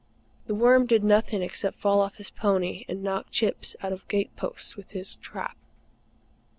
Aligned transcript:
The 0.47 0.55
Worm 0.55 0.87
did 0.87 1.03
nothing 1.03 1.43
except 1.43 1.77
fall 1.79 2.01
off 2.01 2.15
his 2.15 2.31
pony, 2.31 2.85
and 2.89 3.03
knock 3.03 3.29
chips 3.29 3.75
out 3.83 3.93
of 3.93 4.07
gate 4.07 4.35
posts 4.35 4.75
with 4.75 4.89
his 4.89 5.17
trap. 5.17 5.55